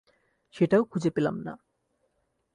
[0.55, 1.53] সেটাও খুজে পেলাম না।